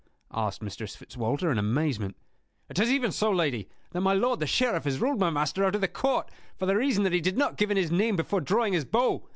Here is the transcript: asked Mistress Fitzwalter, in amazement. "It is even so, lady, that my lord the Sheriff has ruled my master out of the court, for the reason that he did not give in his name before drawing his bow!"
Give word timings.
asked 0.33 0.63
Mistress 0.63 0.95
Fitzwalter, 0.95 1.51
in 1.51 1.59
amazement. 1.59 2.15
"It 2.71 2.79
is 2.79 2.89
even 2.89 3.11
so, 3.11 3.29
lady, 3.29 3.69
that 3.91 4.01
my 4.01 4.13
lord 4.13 4.39
the 4.39 4.47
Sheriff 4.47 4.85
has 4.85 4.97
ruled 4.97 5.19
my 5.19 5.29
master 5.29 5.63
out 5.63 5.75
of 5.75 5.81
the 5.81 5.87
court, 5.87 6.31
for 6.57 6.65
the 6.65 6.75
reason 6.75 7.03
that 7.03 7.13
he 7.13 7.21
did 7.21 7.37
not 7.37 7.55
give 7.55 7.69
in 7.69 7.77
his 7.77 7.91
name 7.91 8.15
before 8.15 8.41
drawing 8.41 8.73
his 8.73 8.83
bow!" 8.83 9.29